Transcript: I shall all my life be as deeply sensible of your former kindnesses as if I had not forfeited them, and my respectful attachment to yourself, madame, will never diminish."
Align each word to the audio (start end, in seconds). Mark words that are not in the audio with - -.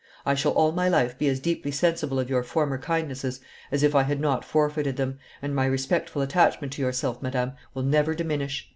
I 0.25 0.33
shall 0.33 0.53
all 0.53 0.71
my 0.71 0.89
life 0.89 1.15
be 1.19 1.27
as 1.29 1.39
deeply 1.39 1.69
sensible 1.69 2.17
of 2.19 2.27
your 2.27 2.41
former 2.41 2.79
kindnesses 2.79 3.39
as 3.71 3.83
if 3.83 3.93
I 3.93 4.01
had 4.01 4.19
not 4.19 4.43
forfeited 4.43 4.97
them, 4.97 5.19
and 5.43 5.53
my 5.53 5.67
respectful 5.67 6.23
attachment 6.23 6.73
to 6.73 6.81
yourself, 6.81 7.21
madame, 7.21 7.51
will 7.75 7.83
never 7.83 8.15
diminish." 8.15 8.67